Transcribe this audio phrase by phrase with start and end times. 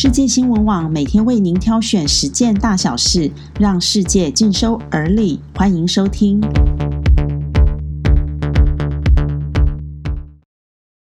[0.00, 5.40] 世界新闻网每天为您挑选十件大小事，让世界尽收耳里。
[5.56, 6.40] 欢迎收听。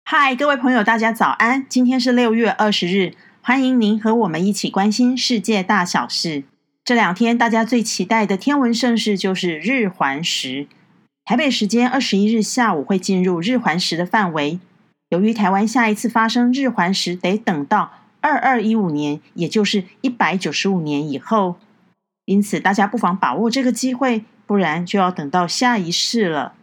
[0.03, 1.65] 嗨，各位朋友，大家早安！
[1.67, 6.43] 今天是六月二十日，欢迎您和我们一起关心世界大小事。
[6.83, 10.67] 这两天大家最期待的天文盛事就是日环食。
[11.23, 14.59] 台北时间二十一日下午会进入日环食的范围。
[15.09, 17.89] 由于台湾下一次发生日环食得等到
[18.25, 21.57] 二二一五年，也就是一百九十五年以后，
[22.25, 26.53] 因此大家不妨把握这个机会，不然就要等到下一世了。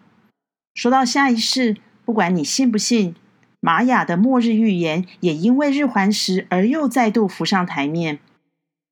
[0.74, 3.14] 说到下一世，不管你信不信，
[3.60, 8.18] 玛雅的末日预言也因为日环食而又再度浮上台面。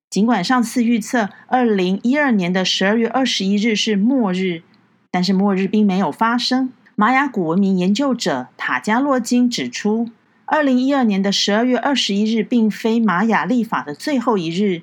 [0.08, 4.62] 尽管上次预测二零一二年的十二月二十一日是末日，
[5.10, 6.72] 但是末日并没有发生。
[6.94, 10.08] 玛雅古文明研究者塔加洛金指出，
[10.50, 14.82] 二零一二年的十二月二十一日并非玛雅历法的最后一日。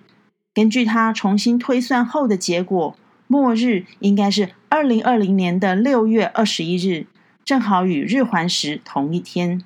[0.53, 2.95] 根据他重新推算后的结果，
[3.27, 7.07] 末日应该是二零二零年的六月二十一日，
[7.43, 9.61] 正好与日环食同一天。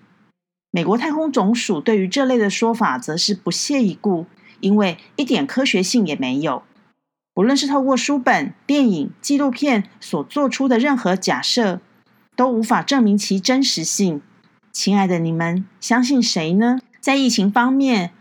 [0.71, 4.25] 美国太空总署对于这类的说法则是不屑一顾。
[4.59, 6.63] 因为一点科学性也没有，
[7.35, 11.79] 不论是透过书本、电影、纪录片所做出的任何假设，
[12.35, 14.21] 都无法证明其真实性。
[14.71, 16.79] 亲爱的你们，相信谁呢？
[17.01, 18.11] 在疫情方面，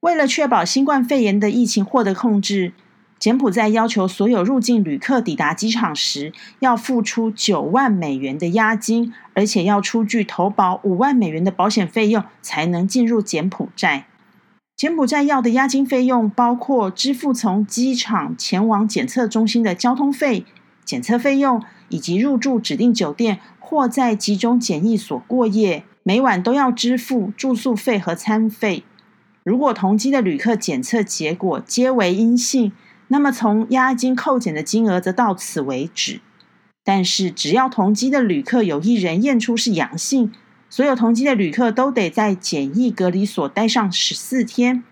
[0.00, 2.72] 为了确保新冠肺炎的疫情获得控制，
[3.18, 14.06] 柬埔寨要求所有入境旅客抵达机场时要付出九万美元的押金，而且要出具投保五万美元的保险费用，才能进入柬埔寨。
[14.74, 20.46] 柬埔寨要的押金费用包括支付从机场前往检测中心的交通费、
[20.84, 28.82] 检测费用，以及入住指定酒店或在集中检疫所过夜，每晚都要支付住宿费和餐费。
[29.44, 32.72] 如果同机的旅客检测结果皆为阴性，
[33.08, 36.22] 那么从押金扣减的金额则到此为止。
[36.82, 40.32] 但是，只要同机的旅客有一人验出是阳性，
[40.70, 44.82] 所有同机的旅客都得在检疫隔离所待上十四天，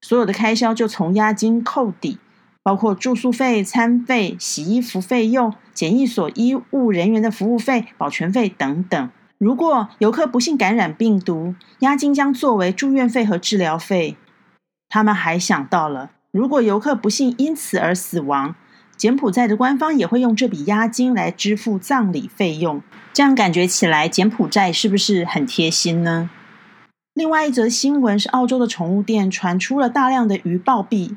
[0.00, 2.18] 所有的开销就从押金扣抵，
[2.62, 9.10] 包括住宿费、餐费、洗衣服费用、检疫所医务人员的服务费、保全费等等。
[9.44, 14.16] 如果游客不幸感染病毒，押金将作为住院费和治疗费。
[14.88, 18.54] 他们还想到了，如果游客不幸因此而死亡。
[18.96, 22.80] 柬埔寨的官方也会用这笔押金来支付葬礼费用，
[23.12, 26.30] 这样感觉起来，柬埔寨是不是很贴心呢？
[27.12, 31.16] 另外一则新闻是，澳洲的宠物店传出了大量的鱼暴毙，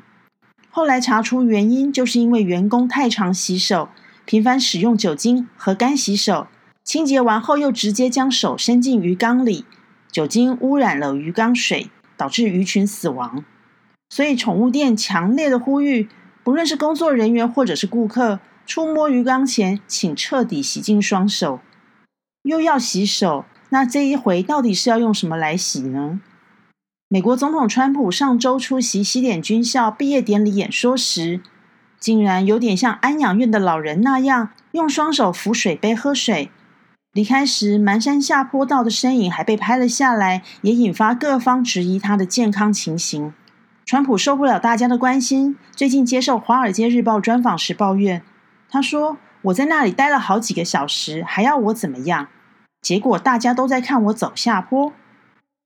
[0.68, 3.88] 后来查出原因，就是因为员工太常洗手，
[4.26, 6.46] 频繁使用酒精和干洗手，
[6.88, 9.66] 清洁完后又直接将手伸进鱼缸里，
[10.10, 13.44] 酒精污染了鱼缸水，导致鱼群死亡。
[14.08, 16.08] 所以，宠物店强烈的呼吁。
[16.42, 21.60] 不论是工作人员或者是顾客，触摸鱼缸前，请彻底洗净双手。
[22.44, 26.22] 又要洗手，那这一回到底是要用什么来洗呢？
[27.10, 31.42] 美国总统川普上周出席西点军校毕业典礼演说时，
[32.00, 36.50] 竟然有点像安养院的老人那样，用双手扶水杯喝水。
[37.12, 43.32] 离开时，蹒跚下坡道的身影还被拍了下来，也引发各方质疑他的健康情形。
[43.86, 48.22] 川普受不了大家的关心，最近接受《华尔街日报》专访时抱怨，
[48.68, 52.28] 他说：“我在那里待了好几个小时，还要我怎么样？
[52.82, 54.92] 结果大家都在看我走下坡。”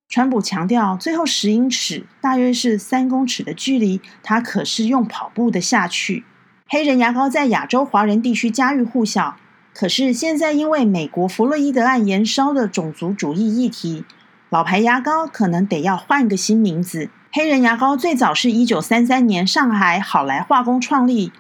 [0.09, 6.25] 川普强调，最后十英尺，大约是三公尺的距离，他可是用跑步的下去。
[6.69, 9.37] 黑人牙膏在亚洲华人地区家喻户晓，
[9.75, 14.05] 可是现在因为美国弗洛伊德案延烧的种族主义议题，
[14.51, 17.09] 老牌牙膏可能得要换个新名字。
[17.33, 21.33] 黑人牙膏最早是一九三三年上海好来化工创立，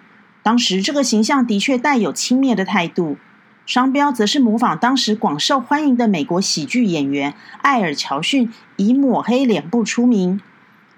[0.43, 3.19] 当时这个形象的确带有轻蔑的态度。
[3.67, 10.41] 商标则是模仿当时广受欢迎的美国喜剧演员艾尔乔逊以抹黑脸部出名，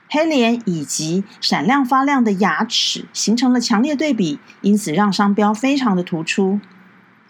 [0.09, 6.61] 黑脸以及闪亮发亮的牙齿形成了强烈对比，因此让商标非常的突出。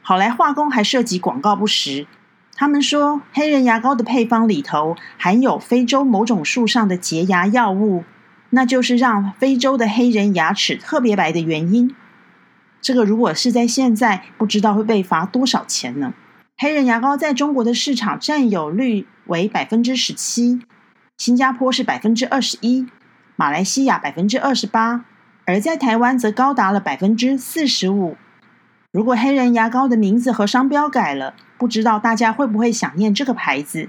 [0.07, 2.07] 好来化工还涉及广告不实。
[2.55, 8.05] 他们说，黑人牙膏的配方里头含有非洲某种树上的洁牙药物，
[8.51, 11.97] 那就是让非洲的黑人牙齿特别白的原因。
[12.83, 16.13] 这个如果是在现在，不知道会被罚多少钱呢？
[16.59, 20.61] 黑人牙膏在中国的市场占有率为百分之十七，
[21.17, 22.87] 新加坡是百分之二十一，
[23.37, 25.07] 马来西亚百分之二十八，
[25.47, 28.19] 而在台湾则高达了百分之四十五。
[28.95, 33.89] 如果黑人牙膏的名字和商标改了，不知道大家会不会想念这个牌子？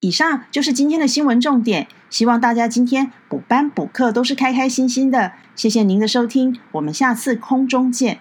[0.00, 5.32] 以上就是今天的新闻重点，希望大家今天补班补课都是开开心心的。
[5.54, 8.20] 谢谢您的收听，我们下次空中见。